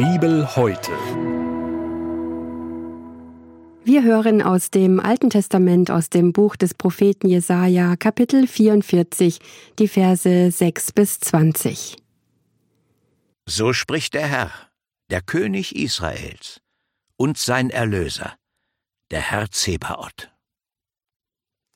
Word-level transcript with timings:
Bibel 0.00 0.56
heute. 0.56 0.92
Wir 3.84 4.02
hören 4.02 4.40
aus 4.40 4.70
dem 4.70 4.98
Alten 4.98 5.28
Testament, 5.28 5.90
aus 5.90 6.08
dem 6.08 6.32
Buch 6.32 6.56
des 6.56 6.72
Propheten 6.72 7.28
Jesaja, 7.28 7.96
Kapitel 7.96 8.46
44, 8.46 9.40
die 9.78 9.88
Verse 9.88 10.50
6 10.50 10.92
bis 10.92 11.20
20. 11.20 11.98
So 13.44 13.74
spricht 13.74 14.14
der 14.14 14.26
Herr, 14.26 14.50
der 15.10 15.20
König 15.20 15.76
Israels 15.76 16.62
und 17.18 17.36
sein 17.36 17.68
Erlöser, 17.68 18.38
der 19.10 19.20
Herr 19.20 19.50
Zebaoth. 19.50 20.32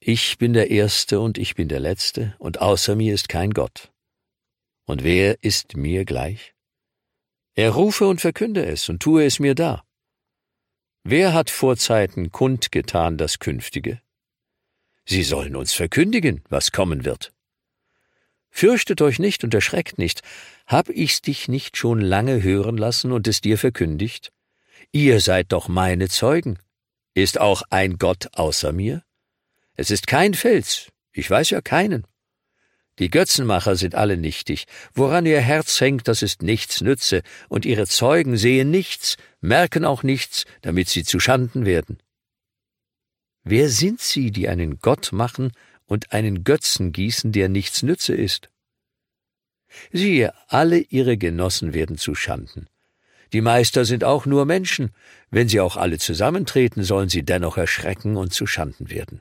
Ich 0.00 0.38
bin 0.38 0.54
der 0.54 0.70
Erste 0.70 1.20
und 1.20 1.36
ich 1.36 1.56
bin 1.56 1.68
der 1.68 1.80
Letzte, 1.80 2.34
und 2.38 2.62
außer 2.62 2.96
mir 2.96 3.12
ist 3.12 3.29
kein 3.29 3.50
Gott. 3.50 3.93
Und 4.86 5.04
wer 5.04 5.44
ist 5.44 5.76
mir 5.76 6.06
gleich? 6.06 6.54
Er 7.54 7.71
rufe 7.71 8.07
und 8.07 8.21
verkünde 8.21 8.64
es 8.67 8.89
und 8.89 9.00
tue 9.00 9.25
es 9.25 9.39
mir 9.39 9.54
dar. 9.54 9.85
Wer 11.04 11.32
hat 11.32 11.50
vor 11.50 11.76
Zeiten 11.76 12.32
kundgetan 12.32 13.17
das 13.17 13.39
Künftige? 13.39 14.00
Sie 15.04 15.22
sollen 15.22 15.54
uns 15.54 15.72
verkündigen, 15.72 16.43
was 16.48 16.72
kommen 16.72 17.04
wird. 17.04 17.32
Fürchtet 18.50 19.03
euch 19.03 19.18
nicht 19.18 19.45
und 19.45 19.53
erschreckt 19.53 19.98
nicht. 19.98 20.22
Hab 20.67 20.89
ich's 20.89 21.21
dich 21.21 21.48
nicht 21.48 21.76
schon 21.76 22.00
lange 22.00 22.43
hören 22.43 22.76
lassen 22.76 23.12
und 23.12 23.29
es 23.29 23.40
dir 23.40 23.59
verkündigt? 23.59 24.32
Ihr 24.93 25.21
seid 25.21 25.53
doch 25.53 25.68
meine 25.68 26.09
Zeugen. 26.09 26.59
Ist 27.14 27.39
auch 27.40 27.62
ein 27.71 27.98
Gott 27.98 28.29
außer 28.32 28.73
mir? 28.73 29.03
Es 29.76 29.90
ist 29.90 30.07
kein 30.07 30.34
Fels, 30.34 30.89
ich 31.12 31.29
weiß 31.29 31.50
ja 31.50 31.61
keinen. 31.61 32.06
Die 33.00 33.11
Götzenmacher 33.11 33.75
sind 33.75 33.97
alle 33.97 34.16
nichtig, 34.16 34.66
woran 34.94 35.27
ihr 35.27 35.41
Herz 35.41 35.80
hängt, 35.80 36.06
das 36.06 36.22
ist 36.22 36.42
nichts 36.42 36.80
nütze, 36.80 37.22
und 37.48 37.67
ihre 37.67 37.87
Zeugen 37.87 38.37
sehen 38.37 38.70
nichts, 38.70 39.17
merken 39.41 39.84
auch 39.84 40.05
nichts, 40.05 40.45
damit 40.62 40.89
sie 40.89 41.03
zu 41.03 41.19
Schanden 41.19 41.67
werden. 41.67 41.98
Wer 43.42 43.69
sind 43.69 44.00
sie, 44.00 44.31
die 44.31 44.48
einen 44.48 44.78
Gott 44.78 45.11
machen 45.12 45.53
und 45.87 46.12
einen 46.12 46.45
Götzen 46.45 46.92
gießen, 46.92 47.33
der 47.33 47.48
nichts 47.48 47.83
nütze 47.83 48.15
ist? 48.15 48.48
Siehe, 49.92 50.33
alle 50.47 50.78
ihre 50.78 51.19
Genossen 51.19 51.75
werden 51.75 51.98
zu 51.98 52.15
Schanden. 52.15 52.69
Die 53.33 53.41
Meister 53.41 53.84
sind 53.84 54.05
auch 54.05 54.25
nur 54.25 54.45
Menschen, 54.45 54.95
wenn 55.31 55.48
sie 55.48 55.61
auch 55.61 55.77
alle 55.77 55.98
zusammentreten, 55.98 56.84
sollen 56.84 57.09
sie 57.09 57.25
dennoch 57.25 57.56
erschrecken 57.56 58.17
und 58.17 58.33
zu 58.33 58.47
Schanden 58.47 58.91
werden. 58.91 59.20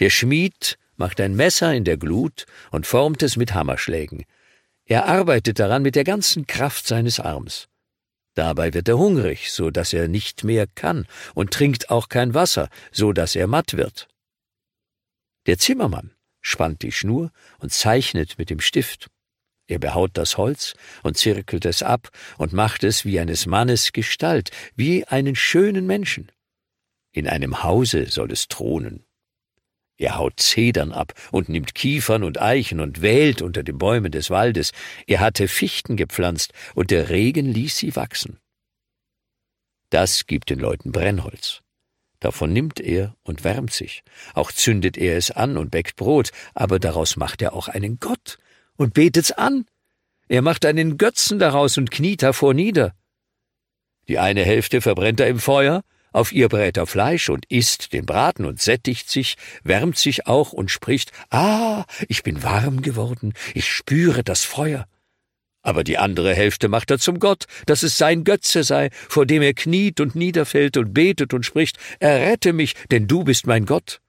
Der 0.00 0.08
Schmied 0.08 0.78
macht 0.96 1.20
ein 1.20 1.36
Messer 1.36 1.74
in 1.74 1.84
der 1.84 1.96
Glut 1.96 2.46
und 2.70 2.86
formt 2.86 3.22
es 3.22 3.36
mit 3.36 3.54
Hammerschlägen. 3.54 4.24
Er 4.86 5.06
arbeitet 5.06 5.58
daran 5.58 5.82
mit 5.82 5.96
der 5.96 6.04
ganzen 6.04 6.46
Kraft 6.46 6.86
seines 6.86 7.20
Arms. 7.20 7.68
Dabei 8.34 8.74
wird 8.74 8.88
er 8.88 8.98
hungrig, 8.98 9.52
so 9.52 9.70
dass 9.70 9.92
er 9.92 10.08
nicht 10.08 10.44
mehr 10.44 10.66
kann, 10.66 11.06
und 11.34 11.52
trinkt 11.52 11.90
auch 11.90 12.08
kein 12.08 12.34
Wasser, 12.34 12.68
so 12.90 13.12
dass 13.12 13.36
er 13.36 13.46
matt 13.46 13.76
wird. 13.76 14.08
Der 15.46 15.58
Zimmermann 15.58 16.10
spannt 16.40 16.82
die 16.82 16.92
Schnur 16.92 17.30
und 17.58 17.72
zeichnet 17.72 18.38
mit 18.38 18.50
dem 18.50 18.60
Stift. 18.60 19.08
Er 19.66 19.78
behaut 19.78 20.10
das 20.14 20.36
Holz 20.36 20.74
und 21.02 21.16
zirkelt 21.16 21.64
es 21.64 21.82
ab 21.82 22.10
und 22.36 22.52
macht 22.52 22.84
es 22.84 23.04
wie 23.04 23.18
eines 23.18 23.46
Mannes 23.46 23.92
Gestalt, 23.92 24.50
wie 24.74 25.06
einen 25.06 25.36
schönen 25.36 25.86
Menschen. 25.86 26.30
In 27.12 27.28
einem 27.28 27.62
Hause 27.62 28.10
soll 28.10 28.30
es 28.32 28.48
thronen. 28.48 29.03
Er 29.96 30.18
haut 30.18 30.40
Zedern 30.40 30.92
ab 30.92 31.12
und 31.30 31.48
nimmt 31.48 31.74
Kiefern 31.74 32.24
und 32.24 32.40
Eichen 32.40 32.80
und 32.80 33.00
wählt 33.00 33.42
unter 33.42 33.62
den 33.62 33.78
Bäumen 33.78 34.10
des 34.10 34.30
Waldes. 34.30 34.72
Er 35.06 35.20
hatte 35.20 35.46
Fichten 35.46 35.96
gepflanzt, 35.96 36.52
und 36.74 36.90
der 36.90 37.10
Regen 37.10 37.46
ließ 37.46 37.76
sie 37.76 37.94
wachsen. 37.94 38.38
Das 39.90 40.26
gibt 40.26 40.50
den 40.50 40.58
Leuten 40.58 40.90
Brennholz. 40.90 41.62
Davon 42.18 42.52
nimmt 42.52 42.80
er 42.80 43.14
und 43.22 43.44
wärmt 43.44 43.72
sich. 43.72 44.02
Auch 44.32 44.50
zündet 44.50 44.96
er 44.96 45.16
es 45.16 45.30
an 45.30 45.56
und 45.56 45.70
bäckt 45.70 45.96
Brot, 45.96 46.30
aber 46.54 46.78
daraus 46.78 47.16
macht 47.16 47.42
er 47.42 47.52
auch 47.52 47.68
einen 47.68 48.00
Gott 48.00 48.38
und 48.76 48.94
betet's 48.94 49.30
an. 49.30 49.66
Er 50.26 50.42
macht 50.42 50.64
einen 50.64 50.96
Götzen 50.96 51.38
daraus 51.38 51.76
und 51.78 51.90
kniet 51.90 52.22
davor 52.22 52.54
nieder. 52.54 52.94
Die 54.08 54.18
eine 54.18 54.42
Hälfte 54.42 54.80
verbrennt 54.80 55.20
er 55.20 55.28
im 55.28 55.38
Feuer, 55.38 55.82
auf 56.14 56.32
ihr 56.32 56.48
brät 56.48 56.76
er 56.76 56.86
Fleisch 56.86 57.28
und 57.28 57.44
isst 57.46 57.92
den 57.92 58.06
Braten 58.06 58.44
und 58.44 58.62
sättigt 58.62 59.10
sich, 59.10 59.36
wärmt 59.64 59.98
sich 59.98 60.26
auch 60.28 60.52
und 60.52 60.70
spricht, 60.70 61.10
Ah, 61.28 61.84
ich 62.08 62.22
bin 62.22 62.44
warm 62.44 62.82
geworden, 62.82 63.34
ich 63.52 63.68
spüre 63.68 64.22
das 64.22 64.44
Feuer. 64.44 64.86
Aber 65.62 65.82
die 65.82 65.98
andere 65.98 66.34
Hälfte 66.34 66.68
macht 66.68 66.92
er 66.92 67.00
zum 67.00 67.18
Gott, 67.18 67.46
dass 67.66 67.82
es 67.82 67.98
sein 67.98 68.22
Götze 68.22 68.62
sei, 68.62 68.90
vor 68.92 69.26
dem 69.26 69.42
er 69.42 69.54
kniet 69.54 70.00
und 70.00 70.14
niederfällt 70.14 70.76
und 70.76 70.94
betet 70.94 71.34
und 71.34 71.44
spricht, 71.44 71.78
Errette 71.98 72.52
mich, 72.52 72.74
denn 72.92 73.08
du 73.08 73.24
bist 73.24 73.48
mein 73.48 73.66
Gott. 73.66 74.00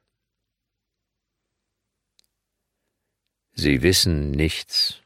Sie 3.53 3.81
wissen 3.81 4.29
nichts 4.31 5.01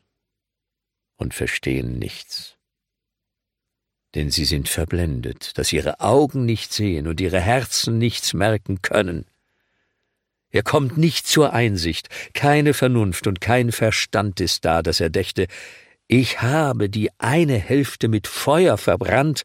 und 1.15 1.33
verstehen 1.33 1.97
nichts 1.97 2.58
denn 4.15 4.31
sie 4.31 4.45
sind 4.45 4.69
verblendet, 4.69 5.57
dass 5.57 5.73
ihre 5.73 5.99
Augen 5.99 6.45
nicht 6.45 6.73
sehen 6.73 7.07
und 7.07 7.21
ihre 7.21 7.39
Herzen 7.39 7.97
nichts 7.97 8.33
merken 8.33 8.81
können. 8.81 9.25
Er 10.51 10.63
kommt 10.63 10.97
nicht 10.97 11.27
zur 11.27 11.53
Einsicht, 11.53 12.09
keine 12.33 12.73
Vernunft 12.73 13.27
und 13.27 13.39
kein 13.39 13.71
Verstand 13.71 14.39
ist 14.39 14.65
da, 14.65 14.81
dass 14.81 14.99
er 14.99 15.09
dächte, 15.09 15.47
ich 16.07 16.41
habe 16.41 16.89
die 16.89 17.11
eine 17.19 17.57
Hälfte 17.57 18.07
mit 18.07 18.25
Feuer 18.25 18.77
verbrannt 18.77 19.43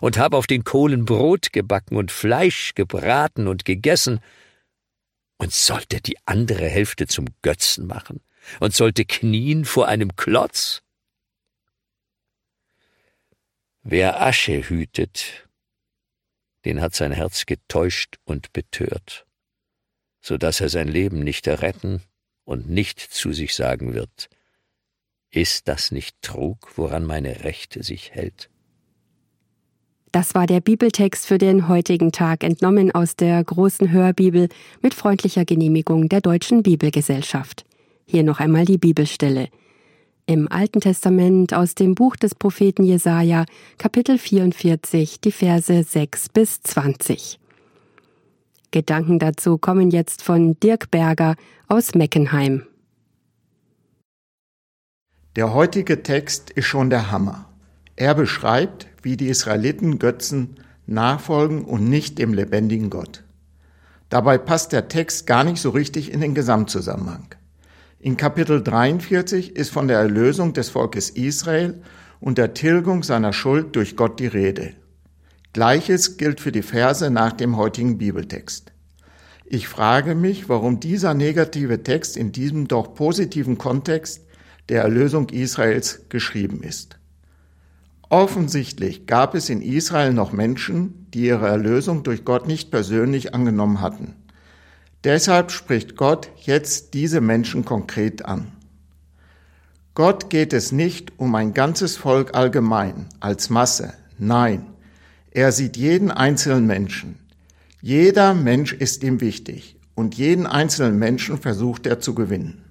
und 0.00 0.16
habe 0.16 0.36
auf 0.36 0.46
den 0.46 0.62
Kohlen 0.62 1.04
Brot 1.04 1.52
gebacken 1.52 1.96
und 1.96 2.12
Fleisch 2.12 2.74
gebraten 2.74 3.48
und 3.48 3.64
gegessen, 3.64 4.20
und 5.42 5.52
sollte 5.52 6.00
die 6.00 6.16
andere 6.24 6.68
Hälfte 6.68 7.08
zum 7.08 7.26
Götzen 7.42 7.88
machen 7.88 8.20
und 8.60 8.76
sollte 8.76 9.04
knien 9.04 9.64
vor 9.64 9.88
einem 9.88 10.14
Klotz? 10.14 10.82
Wer 13.84 14.22
Asche 14.22 14.68
hütet, 14.68 15.48
den 16.64 16.80
hat 16.80 16.94
sein 16.94 17.10
Herz 17.10 17.46
getäuscht 17.46 18.18
und 18.24 18.52
betört, 18.52 19.26
so 20.20 20.38
dass 20.38 20.60
er 20.60 20.68
sein 20.68 20.86
Leben 20.86 21.24
nicht 21.24 21.48
erretten 21.48 22.00
und 22.44 22.68
nicht 22.68 23.00
zu 23.00 23.32
sich 23.32 23.56
sagen 23.56 23.92
wird, 23.92 24.28
ist 25.32 25.66
das 25.66 25.90
nicht 25.90 26.14
Trug, 26.22 26.76
woran 26.76 27.04
meine 27.04 27.42
Rechte 27.42 27.82
sich 27.82 28.12
hält? 28.12 28.50
Das 30.12 30.34
war 30.36 30.46
der 30.46 30.60
Bibeltext 30.60 31.26
für 31.26 31.38
den 31.38 31.66
heutigen 31.66 32.12
Tag, 32.12 32.44
entnommen 32.44 32.94
aus 32.94 33.16
der 33.16 33.42
großen 33.42 33.90
Hörbibel 33.90 34.48
mit 34.80 34.94
freundlicher 34.94 35.44
Genehmigung 35.44 36.08
der 36.08 36.20
Deutschen 36.20 36.62
Bibelgesellschaft. 36.62 37.64
Hier 38.04 38.22
noch 38.22 38.38
einmal 38.38 38.64
die 38.64 38.78
Bibelstelle 38.78 39.48
im 40.26 40.50
Alten 40.50 40.80
Testament 40.80 41.54
aus 41.54 41.74
dem 41.74 41.94
Buch 41.94 42.16
des 42.16 42.34
Propheten 42.34 42.84
Jesaja, 42.84 43.44
Kapitel 43.78 44.18
44, 44.18 45.20
die 45.20 45.32
Verse 45.32 45.82
6 45.82 46.28
bis 46.30 46.62
20. 46.62 47.38
Gedanken 48.70 49.18
dazu 49.18 49.58
kommen 49.58 49.90
jetzt 49.90 50.22
von 50.22 50.58
Dirk 50.60 50.90
Berger 50.90 51.36
aus 51.68 51.94
Meckenheim. 51.94 52.66
Der 55.36 55.52
heutige 55.52 56.02
Text 56.02 56.50
ist 56.50 56.66
schon 56.66 56.90
der 56.90 57.10
Hammer. 57.10 57.48
Er 57.96 58.14
beschreibt, 58.14 58.88
wie 59.02 59.16
die 59.16 59.28
Israeliten 59.28 59.98
Götzen 59.98 60.56
nachfolgen 60.86 61.64
und 61.64 61.88
nicht 61.88 62.18
dem 62.18 62.32
lebendigen 62.32 62.90
Gott. 62.90 63.24
Dabei 64.08 64.36
passt 64.38 64.72
der 64.72 64.88
Text 64.88 65.26
gar 65.26 65.44
nicht 65.44 65.60
so 65.60 65.70
richtig 65.70 66.12
in 66.12 66.20
den 66.20 66.34
Gesamtzusammenhang. 66.34 67.34
In 68.04 68.16
Kapitel 68.16 68.64
43 68.64 69.54
ist 69.54 69.70
von 69.70 69.86
der 69.86 69.98
Erlösung 69.98 70.54
des 70.54 70.70
Volkes 70.70 71.08
Israel 71.08 71.80
und 72.18 72.36
der 72.36 72.52
Tilgung 72.52 73.04
seiner 73.04 73.32
Schuld 73.32 73.76
durch 73.76 73.94
Gott 73.94 74.18
die 74.18 74.26
Rede. 74.26 74.72
Gleiches 75.52 76.16
gilt 76.16 76.40
für 76.40 76.50
die 76.50 76.62
Verse 76.62 77.08
nach 77.12 77.32
dem 77.32 77.56
heutigen 77.56 77.98
Bibeltext. 77.98 78.72
Ich 79.44 79.68
frage 79.68 80.16
mich, 80.16 80.48
warum 80.48 80.80
dieser 80.80 81.14
negative 81.14 81.84
Text 81.84 82.16
in 82.16 82.32
diesem 82.32 82.66
doch 82.66 82.92
positiven 82.96 83.56
Kontext 83.56 84.26
der 84.68 84.82
Erlösung 84.82 85.28
Israels 85.28 86.06
geschrieben 86.08 86.64
ist. 86.64 86.98
Offensichtlich 88.08 89.06
gab 89.06 89.36
es 89.36 89.48
in 89.48 89.62
Israel 89.62 90.12
noch 90.12 90.32
Menschen, 90.32 91.06
die 91.14 91.26
ihre 91.26 91.46
Erlösung 91.46 92.02
durch 92.02 92.24
Gott 92.24 92.48
nicht 92.48 92.72
persönlich 92.72 93.32
angenommen 93.32 93.80
hatten. 93.80 94.16
Deshalb 95.04 95.50
spricht 95.50 95.96
Gott 95.96 96.30
jetzt 96.36 96.94
diese 96.94 97.20
Menschen 97.20 97.64
konkret 97.64 98.24
an. 98.24 98.52
Gott 99.94 100.30
geht 100.30 100.52
es 100.52 100.72
nicht 100.72 101.12
um 101.18 101.34
ein 101.34 101.54
ganzes 101.54 101.96
Volk 101.96 102.34
allgemein, 102.34 103.06
als 103.20 103.50
Masse. 103.50 103.94
Nein, 104.16 104.66
er 105.30 105.52
sieht 105.52 105.76
jeden 105.76 106.10
einzelnen 106.10 106.66
Menschen. 106.66 107.18
Jeder 107.80 108.32
Mensch 108.32 108.72
ist 108.72 109.02
ihm 109.02 109.20
wichtig 109.20 109.76
und 109.94 110.14
jeden 110.14 110.46
einzelnen 110.46 110.98
Menschen 110.98 111.36
versucht 111.36 111.86
er 111.86 112.00
zu 112.00 112.14
gewinnen. 112.14 112.64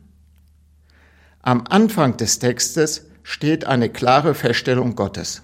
Am 1.41 1.65
Anfang 1.67 2.17
des 2.17 2.39
Textes 2.39 3.07
steht 3.23 3.65
eine 3.65 3.89
klare 3.89 4.33
Feststellung 4.35 4.95
Gottes. 4.95 5.43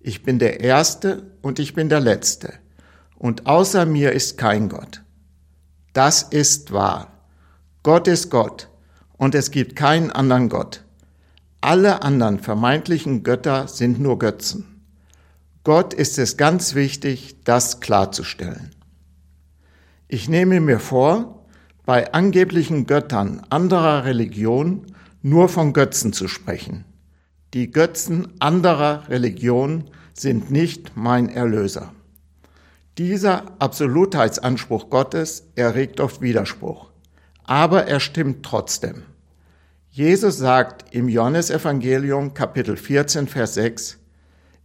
Ich 0.00 0.22
bin 0.22 0.38
der 0.38 0.60
Erste 0.60 1.30
und 1.42 1.58
ich 1.58 1.74
bin 1.74 1.88
der 1.88 2.00
Letzte, 2.00 2.54
und 3.16 3.46
außer 3.46 3.86
mir 3.86 4.12
ist 4.12 4.36
kein 4.36 4.68
Gott. 4.68 5.02
Das 5.92 6.22
ist 6.22 6.72
wahr. 6.72 7.12
Gott 7.82 8.08
ist 8.08 8.30
Gott, 8.30 8.68
und 9.18 9.34
es 9.34 9.50
gibt 9.50 9.76
keinen 9.76 10.10
anderen 10.10 10.48
Gott. 10.48 10.84
Alle 11.60 12.02
anderen 12.02 12.38
vermeintlichen 12.38 13.22
Götter 13.22 13.68
sind 13.68 14.00
nur 14.00 14.18
Götzen. 14.18 14.82
Gott 15.64 15.94
ist 15.94 16.18
es 16.18 16.36
ganz 16.36 16.74
wichtig, 16.74 17.36
das 17.44 17.80
klarzustellen. 17.80 18.70
Ich 20.08 20.28
nehme 20.28 20.60
mir 20.60 20.80
vor, 20.80 21.46
bei 21.84 22.12
angeblichen 22.12 22.86
Göttern 22.86 23.42
anderer 23.50 24.04
Religion 24.04 24.86
nur 25.22 25.48
von 25.48 25.72
Götzen 25.72 26.12
zu 26.12 26.26
sprechen. 26.26 26.84
Die 27.54 27.70
Götzen 27.70 28.28
anderer 28.40 29.08
Religion 29.08 29.84
sind 30.14 30.50
nicht 30.50 30.96
mein 30.96 31.28
Erlöser. 31.28 31.92
Dieser 32.98 33.44
Absolutheitsanspruch 33.58 34.90
Gottes 34.90 35.46
erregt 35.54 35.98
oft 35.98 36.20
Widerspruch, 36.20 36.90
aber 37.42 37.86
er 37.86 38.00
stimmt 38.00 38.44
trotzdem. 38.44 39.04
Jesus 39.90 40.36
sagt 40.36 40.94
im 40.94 41.08
Johannesevangelium 41.08 42.34
Kapitel 42.34 42.76
14, 42.76 43.28
Vers 43.28 43.54
6, 43.54 43.98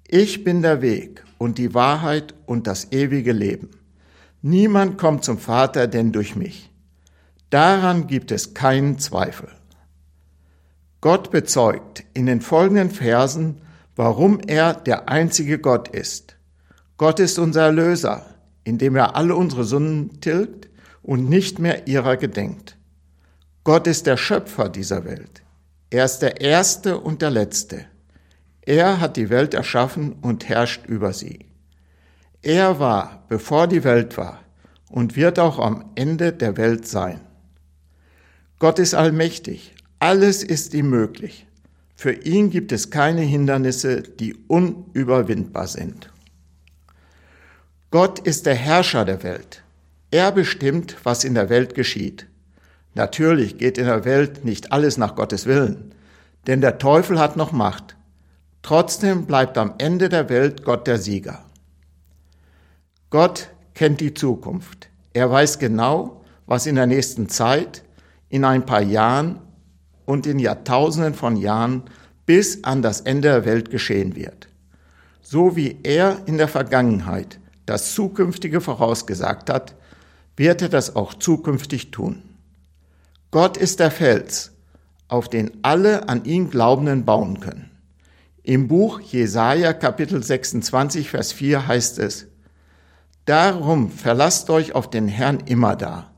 Ich 0.10 0.44
bin 0.44 0.62
der 0.62 0.82
Weg 0.82 1.24
und 1.38 1.58
die 1.58 1.74
Wahrheit 1.74 2.34
und 2.46 2.68
das 2.68 2.92
ewige 2.92 3.32
Leben. 3.32 3.70
Niemand 4.42 4.98
kommt 4.98 5.24
zum 5.24 5.38
Vater 5.38 5.88
denn 5.88 6.12
durch 6.12 6.36
mich. 6.36 6.70
Daran 7.50 8.08
gibt 8.08 8.32
es 8.32 8.54
keinen 8.54 9.00
Zweifel. 9.00 9.50
Gott 11.00 11.32
bezeugt 11.32 12.04
in 12.14 12.26
den 12.26 12.42
folgenden 12.42 12.90
Versen, 12.92 13.62
warum 13.96 14.42
er 14.46 14.74
der 14.74 15.08
einzige 15.08 15.60
Gott 15.60 15.88
ist. 15.88 16.37
Gott 16.98 17.20
ist 17.20 17.38
unser 17.38 17.62
Erlöser, 17.62 18.26
indem 18.64 18.96
er 18.96 19.16
alle 19.16 19.36
unsere 19.36 19.64
Sünden 19.64 20.20
tilgt 20.20 20.68
und 21.04 21.30
nicht 21.30 21.60
mehr 21.60 21.88
ihrer 21.88 22.18
gedenkt. 22.18 22.78
Gott 23.64 23.86
ist 23.86 24.08
der 24.08 24.18
Schöpfer 24.18 24.68
dieser 24.68 25.06
Welt. 25.06 25.44
Er 25.90 26.06
ist 26.06 26.20
der 26.20 26.42
Erste 26.42 27.00
und 27.00 27.22
der 27.22 27.30
Letzte. 27.30 27.86
Er 28.62 29.00
hat 29.00 29.16
die 29.16 29.30
Welt 29.30 29.54
erschaffen 29.54 30.14
und 30.22 30.50
herrscht 30.50 30.88
über 30.88 31.14
sie. 31.14 31.46
Er 32.42 32.80
war, 32.80 33.24
bevor 33.30 33.68
die 33.68 33.84
Welt 33.84 34.18
war, 34.18 34.40
und 34.90 35.16
wird 35.16 35.38
auch 35.38 35.60
am 35.60 35.92
Ende 35.96 36.34
der 36.34 36.58
Welt 36.58 36.88
sein. 36.88 37.22
Gott 38.60 38.80
ist 38.80 38.96
allmächtig, 38.96 39.76
alles 40.00 40.44
ist 40.44 40.74
ihm 40.74 40.90
möglich. 40.90 41.46
Für 41.96 42.12
ihn 42.12 42.50
gibt 42.50 42.72
es 42.72 42.90
keine 42.90 43.22
Hindernisse, 43.22 44.02
die 44.02 44.36
unüberwindbar 44.48 45.68
sind. 45.68 46.12
Gott 48.00 48.20
ist 48.20 48.46
der 48.46 48.54
Herrscher 48.54 49.06
der 49.06 49.24
Welt. 49.24 49.64
Er 50.12 50.32
bestimmt, 50.32 50.98
was 51.02 51.24
in 51.24 51.34
der 51.34 51.50
Welt 51.50 51.74
geschieht. 51.74 52.28
Natürlich 52.94 53.58
geht 53.58 53.80
in 53.80 53.86
der 53.86 54.06
Welt 54.06 54.46
nicht 54.46 54.72
alles 54.72 55.00
nach 55.00 55.16
Gottes 55.16 55.48
Willen, 55.48 55.96
denn 56.46 56.62
der 56.62 56.78
Teufel 56.78 57.20
hat 57.20 57.38
noch 57.38 57.52
Macht. 57.52 57.96
Trotzdem 58.62 59.26
bleibt 59.26 59.58
am 59.58 59.74
Ende 59.80 60.10
der 60.10 60.30
Welt 60.30 60.64
Gott 60.64 60.86
der 60.86 61.00
Sieger. 61.00 61.44
Gott 63.10 63.50
kennt 63.74 64.00
die 64.00 64.14
Zukunft. 64.14 64.90
Er 65.14 65.32
weiß 65.32 65.58
genau, 65.58 66.24
was 66.46 66.68
in 66.68 66.76
der 66.76 66.86
nächsten 66.86 67.30
Zeit, 67.30 67.84
in 68.30 68.46
ein 68.46 68.64
paar 68.64 68.84
Jahren 68.84 69.40
und 70.06 70.28
in 70.28 70.38
Jahrtausenden 70.38 71.16
von 71.16 71.36
Jahren 71.36 71.82
bis 72.28 72.64
an 72.64 72.84
das 72.84 73.02
Ende 73.02 73.30
der 73.30 73.46
Welt 73.46 73.72
geschehen 73.72 74.16
wird. 74.16 74.50
So 75.24 75.56
wie 75.56 75.80
er 75.82 76.20
in 76.28 76.38
der 76.38 76.48
Vergangenheit 76.48 77.40
das 77.68 77.94
Zukünftige 77.94 78.62
vorausgesagt 78.62 79.52
hat, 79.52 79.76
wird 80.36 80.64
er 80.64 80.70
das 80.70 80.96
auch 80.96 81.14
zukünftig 81.14 81.92
tun. 81.92 82.24
Gott 83.30 83.58
ist 83.58 83.80
der 83.80 83.92
Fels, 83.92 84.54
auf 85.08 85.30
den 85.30 85.52
alle 85.62 86.10
an 86.10 86.26
ihn 86.26 86.50
Glaubenden 86.50 87.06
bauen 87.06 87.40
können. 87.40 87.70
Im 88.44 88.68
Buch 88.70 89.02
Jesaja 89.02 89.74
Kapitel 89.74 90.24
26 90.24 91.10
Vers 91.10 91.34
4 91.34 91.68
heißt 91.68 92.00
es, 92.00 92.28
Darum 93.26 93.92
verlasst 93.92 94.50
euch 94.50 94.74
auf 94.74 94.90
den 94.90 95.10
Herrn 95.10 95.42
immer 95.46 95.76
da, 95.76 96.12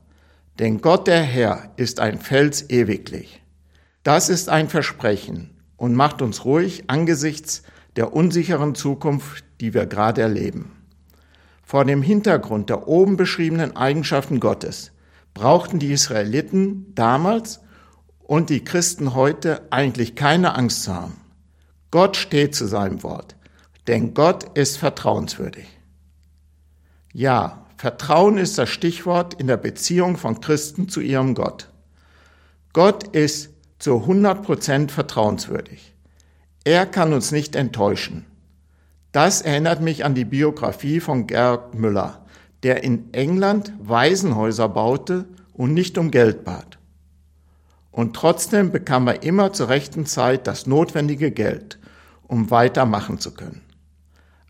denn 0.60 0.80
Gott 0.80 1.08
der 1.08 1.22
Herr 1.22 1.72
ist 1.76 1.98
ein 1.98 2.20
Fels 2.20 2.70
ewiglich. 2.70 3.42
Das 4.04 4.28
ist 4.28 4.48
ein 4.48 4.68
Versprechen 4.68 5.50
und 5.76 5.96
macht 5.96 6.22
uns 6.22 6.44
ruhig 6.44 6.84
angesichts 6.86 7.64
der 7.96 8.12
unsicheren 8.12 8.76
Zukunft, 8.76 9.44
die 9.60 9.74
wir 9.74 9.86
gerade 9.86 10.22
erleben. 10.22 10.79
Vor 11.70 11.84
dem 11.84 12.02
Hintergrund 12.02 12.68
der 12.68 12.88
oben 12.88 13.16
beschriebenen 13.16 13.76
Eigenschaften 13.76 14.40
Gottes 14.40 14.90
brauchten 15.34 15.78
die 15.78 15.92
Israeliten 15.92 16.92
damals 16.96 17.60
und 18.18 18.50
die 18.50 18.64
Christen 18.64 19.14
heute 19.14 19.62
eigentlich 19.70 20.16
keine 20.16 20.56
Angst 20.56 20.82
zu 20.82 20.92
haben. 20.96 21.20
Gott 21.92 22.16
steht 22.16 22.56
zu 22.56 22.66
seinem 22.66 23.04
Wort, 23.04 23.36
denn 23.86 24.14
Gott 24.14 24.58
ist 24.58 24.78
vertrauenswürdig. 24.78 25.68
Ja, 27.12 27.64
Vertrauen 27.76 28.36
ist 28.36 28.58
das 28.58 28.68
Stichwort 28.68 29.34
in 29.34 29.46
der 29.46 29.56
Beziehung 29.56 30.16
von 30.16 30.40
Christen 30.40 30.88
zu 30.88 31.00
ihrem 31.00 31.36
Gott. 31.36 31.70
Gott 32.72 33.06
ist 33.14 33.50
zu 33.78 33.98
100 33.98 34.42
Prozent 34.42 34.90
vertrauenswürdig. 34.90 35.94
Er 36.64 36.84
kann 36.84 37.12
uns 37.12 37.30
nicht 37.30 37.54
enttäuschen. 37.54 38.26
Das 39.12 39.42
erinnert 39.42 39.80
mich 39.80 40.04
an 40.04 40.14
die 40.14 40.24
Biografie 40.24 41.00
von 41.00 41.26
Georg 41.26 41.74
Müller, 41.74 42.24
der 42.62 42.84
in 42.84 43.12
England 43.12 43.72
Waisenhäuser 43.80 44.68
baute 44.68 45.26
und 45.52 45.74
nicht 45.74 45.98
um 45.98 46.12
Geld 46.12 46.44
bat. 46.44 46.78
Und 47.90 48.14
trotzdem 48.14 48.70
bekam 48.70 49.08
er 49.08 49.24
immer 49.24 49.52
zur 49.52 49.68
rechten 49.68 50.06
Zeit 50.06 50.46
das 50.46 50.66
notwendige 50.66 51.32
Geld, 51.32 51.78
um 52.22 52.50
weitermachen 52.52 53.18
zu 53.18 53.34
können. 53.34 53.62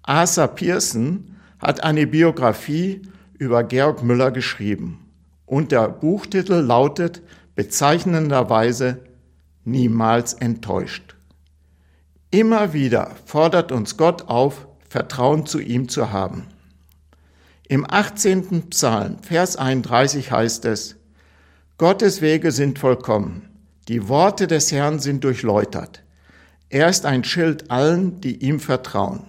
Arthur 0.03 0.49
Pearson 0.49 1.37
hat 1.59 1.83
eine 1.83 2.07
Biografie 2.07 3.03
über 3.39 3.65
Georg 3.65 4.03
Müller 4.03 4.31
geschrieben 4.31 5.07
und 5.47 5.73
der 5.73 5.89
Buchtitel 5.89 6.55
lautet 6.55 7.23
bezeichnenderweise 7.55 8.99
Niemals 9.65 10.35
enttäuscht. 10.35 11.17
Immer 12.33 12.73
wieder 12.73 13.17
fordert 13.25 13.73
uns 13.73 13.97
Gott 13.97 14.29
auf, 14.29 14.69
Vertrauen 14.89 15.47
zu 15.47 15.59
ihm 15.59 15.89
zu 15.89 16.13
haben. 16.13 16.47
Im 17.69 17.85
18. 17.89 18.71
Psalm, 18.71 19.19
Vers 19.23 19.57
31 19.57 20.31
heißt 20.31 20.65
es, 20.65 20.97
Gottes 21.77 22.21
Wege 22.21 22.53
sind 22.53 22.79
vollkommen, 22.79 23.49
die 23.89 24.09
Worte 24.09 24.47
des 24.47 24.71
Herrn 24.71 25.01
sind 25.01 25.25
durchläutert. 25.25 26.05
Er 26.69 26.89
ist 26.89 27.05
ein 27.05 27.25
Schild 27.25 27.71
allen, 27.73 28.21
die 28.21 28.37
ihm 28.45 28.61
vertrauen. 28.61 29.25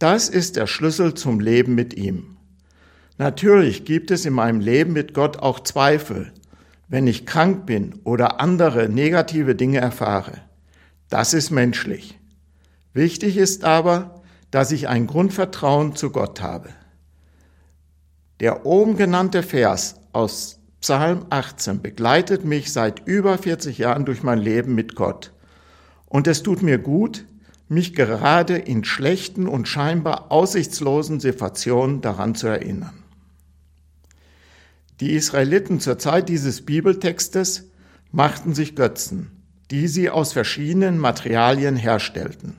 Das 0.00 0.28
ist 0.28 0.56
der 0.56 0.66
Schlüssel 0.66 1.14
zum 1.14 1.38
Leben 1.38 1.76
mit 1.76 1.94
ihm. 1.94 2.36
Natürlich 3.16 3.84
gibt 3.84 4.10
es 4.10 4.24
in 4.26 4.32
meinem 4.32 4.58
Leben 4.58 4.92
mit 4.92 5.14
Gott 5.14 5.38
auch 5.38 5.60
Zweifel, 5.60 6.32
wenn 6.88 7.06
ich 7.06 7.26
krank 7.26 7.64
bin 7.64 8.00
oder 8.02 8.40
andere 8.40 8.88
negative 8.88 9.54
Dinge 9.54 9.78
erfahre. 9.78 10.32
Das 11.08 11.34
ist 11.34 11.50
menschlich. 11.50 12.18
Wichtig 12.92 13.36
ist 13.36 13.64
aber, 13.64 14.22
dass 14.50 14.72
ich 14.72 14.88
ein 14.88 15.06
Grundvertrauen 15.06 15.96
zu 15.96 16.10
Gott 16.10 16.40
habe. 16.40 16.70
Der 18.40 18.66
oben 18.66 18.96
genannte 18.96 19.42
Vers 19.42 19.96
aus 20.12 20.60
Psalm 20.80 21.26
18 21.30 21.82
begleitet 21.82 22.44
mich 22.44 22.72
seit 22.72 23.06
über 23.06 23.38
40 23.38 23.78
Jahren 23.78 24.04
durch 24.04 24.22
mein 24.22 24.38
Leben 24.38 24.74
mit 24.74 24.94
Gott. 24.94 25.32
Und 26.06 26.26
es 26.26 26.42
tut 26.42 26.62
mir 26.62 26.78
gut, 26.78 27.24
mich 27.68 27.94
gerade 27.94 28.56
in 28.56 28.84
schlechten 28.84 29.48
und 29.48 29.66
scheinbar 29.66 30.30
aussichtslosen 30.30 31.18
Situationen 31.18 32.00
daran 32.00 32.34
zu 32.34 32.46
erinnern. 32.46 33.02
Die 35.00 35.14
Israeliten 35.14 35.80
zur 35.80 35.98
Zeit 35.98 36.28
dieses 36.28 36.64
Bibeltextes 36.64 37.64
machten 38.12 38.54
sich 38.54 38.76
Götzen, 38.76 39.30
die 39.70 39.88
sie 39.88 40.10
aus 40.10 40.32
verschiedenen 40.32 40.98
Materialien 40.98 41.76
herstellten. 41.76 42.56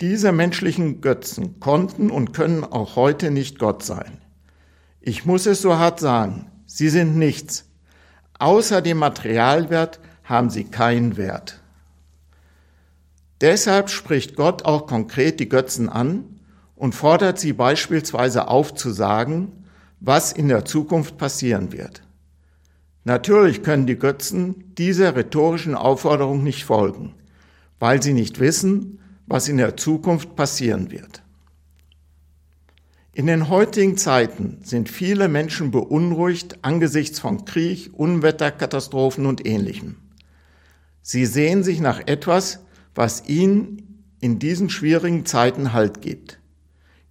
Diese 0.00 0.32
menschlichen 0.32 1.00
Götzen 1.00 1.58
konnten 1.60 2.10
und 2.10 2.32
können 2.32 2.64
auch 2.64 2.96
heute 2.96 3.30
nicht 3.30 3.58
Gott 3.58 3.82
sein. 3.82 4.18
Ich 5.00 5.26
muss 5.26 5.46
es 5.46 5.60
so 5.60 5.76
hart 5.76 6.00
sagen, 6.00 6.50
sie 6.66 6.88
sind 6.88 7.16
nichts. 7.16 7.64
Außer 8.38 8.82
dem 8.82 8.98
Materialwert 8.98 9.98
haben 10.22 10.50
sie 10.50 10.64
keinen 10.64 11.16
Wert. 11.16 11.60
Deshalb 13.40 13.90
spricht 13.90 14.36
Gott 14.36 14.64
auch 14.64 14.86
konkret 14.86 15.40
die 15.40 15.48
Götzen 15.48 15.88
an 15.88 16.40
und 16.76 16.94
fordert 16.94 17.38
sie 17.38 17.52
beispielsweise 17.52 18.48
auf 18.48 18.74
zu 18.74 18.90
sagen, 18.90 19.64
was 20.00 20.32
in 20.32 20.48
der 20.48 20.64
Zukunft 20.64 21.18
passieren 21.18 21.72
wird. 21.72 22.02
Natürlich 23.08 23.62
können 23.62 23.86
die 23.86 23.98
Götzen 23.98 24.74
dieser 24.76 25.16
rhetorischen 25.16 25.74
Aufforderung 25.74 26.44
nicht 26.44 26.64
folgen, 26.64 27.14
weil 27.78 28.02
sie 28.02 28.12
nicht 28.12 28.38
wissen, 28.38 28.98
was 29.26 29.48
in 29.48 29.56
der 29.56 29.78
Zukunft 29.78 30.36
passieren 30.36 30.90
wird. 30.90 31.22
In 33.14 33.26
den 33.26 33.48
heutigen 33.48 33.96
Zeiten 33.96 34.58
sind 34.62 34.90
viele 34.90 35.28
Menschen 35.28 35.70
beunruhigt 35.70 36.58
angesichts 36.60 37.18
von 37.18 37.46
Krieg, 37.46 37.88
Unwetter, 37.94 38.50
Katastrophen 38.50 39.24
und 39.24 39.46
ähnlichem. 39.46 39.96
Sie 41.00 41.24
sehen 41.24 41.62
sich 41.62 41.80
nach 41.80 42.00
etwas, 42.06 42.60
was 42.94 43.26
ihnen 43.26 44.04
in 44.20 44.38
diesen 44.38 44.68
schwierigen 44.68 45.24
Zeiten 45.24 45.72
Halt 45.72 46.02
gibt. 46.02 46.40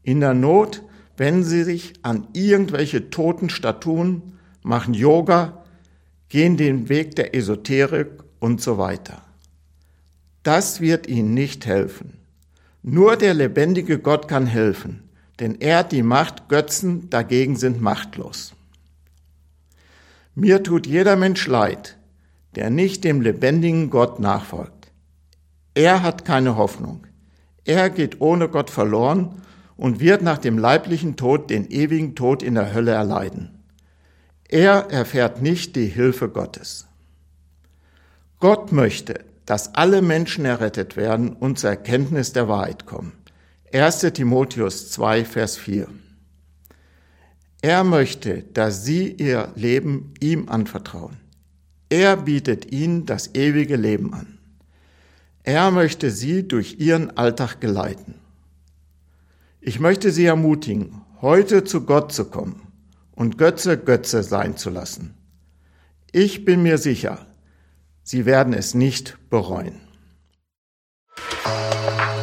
In 0.03 0.19
der 0.19 0.35
Not 0.35 0.83
wenden 1.17 1.43
sie 1.43 1.63
sich 1.63 1.93
an 2.03 2.27
irgendwelche 2.33 3.09
toten 3.09 3.49
Statuen, 3.49 4.37
machen 4.61 4.93
Yoga, 4.93 5.63
gehen 6.29 6.57
den 6.57 6.89
Weg 6.89 7.15
der 7.15 7.33
Esoterik 7.35 8.09
und 8.39 8.61
so 8.61 8.77
weiter. 8.77 9.21
Das 10.43 10.81
wird 10.81 11.07
ihnen 11.07 11.33
nicht 11.33 11.65
helfen. 11.65 12.13
Nur 12.83 13.17
der 13.17 13.33
lebendige 13.33 13.99
Gott 13.99 14.27
kann 14.27 14.45
helfen, 14.45 15.03
denn 15.39 15.59
er 15.59 15.79
hat 15.79 15.91
die 15.91 16.03
Macht, 16.03 16.47
Götzen 16.47 17.09
dagegen 17.09 17.55
sind 17.55 17.81
machtlos. 17.81 18.53
Mir 20.35 20.63
tut 20.63 20.87
jeder 20.87 21.15
Mensch 21.15 21.47
leid, 21.47 21.97
der 22.55 22.69
nicht 22.69 23.03
dem 23.03 23.21
lebendigen 23.21 23.89
Gott 23.89 24.19
nachfolgt. 24.19 24.91
Er 25.73 26.01
hat 26.01 26.25
keine 26.25 26.55
Hoffnung. 26.55 27.05
Er 27.65 27.89
geht 27.89 28.21
ohne 28.21 28.47
Gott 28.47 28.69
verloren 28.69 29.41
und 29.75 29.99
wird 29.99 30.21
nach 30.21 30.37
dem 30.37 30.57
leiblichen 30.57 31.17
Tod 31.17 31.49
den 31.49 31.69
ewigen 31.69 32.15
Tod 32.15 32.41
in 32.41 32.55
der 32.55 32.73
Hölle 32.73 32.91
erleiden. 32.91 33.56
Er 34.49 34.89
erfährt 34.91 35.41
nicht 35.41 35.75
die 35.75 35.87
Hilfe 35.87 36.29
Gottes. 36.29 36.87
Gott 38.39 38.71
möchte, 38.71 39.25
dass 39.45 39.75
alle 39.75 40.01
Menschen 40.01 40.45
errettet 40.45 40.95
werden 40.95 41.33
und 41.33 41.59
zur 41.59 41.71
Erkenntnis 41.71 42.31
der 42.31 42.47
Wahrheit 42.47 42.85
kommen. 42.85 43.11
1. 43.73 43.99
Timotheus 44.13 44.89
2, 44.91 45.25
Vers 45.25 45.57
4. 45.57 45.87
Er 47.61 47.83
möchte, 47.83 48.43
dass 48.53 48.85
sie 48.85 49.11
ihr 49.11 49.51
Leben 49.55 50.13
ihm 50.21 50.47
anvertrauen. 50.47 51.17
Er 51.89 52.15
bietet 52.15 52.71
ihnen 52.71 53.05
das 53.05 53.35
ewige 53.35 53.75
Leben 53.75 54.13
an. 54.13 54.37
Er 55.43 55.71
möchte 55.71 56.09
sie 56.09 56.47
durch 56.47 56.79
ihren 56.79 57.17
Alltag 57.17 57.59
geleiten. 57.59 58.15
Ich 59.59 59.79
möchte 59.79 60.11
Sie 60.11 60.25
ermutigen, 60.25 61.01
heute 61.21 61.63
zu 61.63 61.81
Gott 61.81 62.13
zu 62.13 62.25
kommen 62.25 62.66
und 63.17 63.37
Götze 63.37 63.77
Götze 63.77 64.23
sein 64.23 64.55
zu 64.55 64.69
lassen. 64.69 65.15
Ich 66.11 66.45
bin 66.45 66.63
mir 66.63 66.77
sicher, 66.77 67.25
Sie 68.03 68.25
werden 68.25 68.53
es 68.53 68.73
nicht 68.73 69.17
bereuen. 69.29 69.81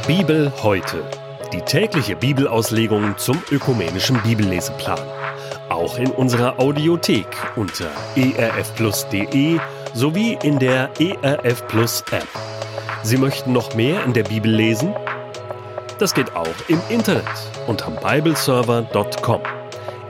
Bibel 0.07 0.51
heute. 0.63 1.05
Die 1.53 1.61
tägliche 1.61 2.17
Bibelauslegung 2.17 3.19
zum 3.19 3.39
ökumenischen 3.51 4.23
Bibelleseplan. 4.23 4.99
Auch 5.69 5.99
in 5.99 6.11
unserer 6.11 6.59
Audiothek 6.59 7.27
unter 7.57 7.91
erfplus.de 8.17 9.59
sowie 9.93 10.39
in 10.43 10.59
der 10.59 10.91
ERF 10.99 11.67
Plus 11.69 12.03
App. 12.13 12.29
Sie 13.03 13.19
möchten 13.19 13.53
noch 13.53 13.75
mehr 13.75 14.03
in 14.05 14.15
der 14.15 14.25
Bibel 14.25 14.51
lesen? 14.51 14.95
Das 15.99 16.15
geht 16.15 16.35
auch 16.35 16.55
im 16.69 16.81
Internet 16.89 17.25
unter 17.67 17.91
bibleserver.com. 17.91 19.43